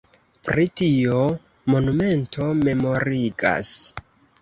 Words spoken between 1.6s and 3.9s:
monumento memorigas.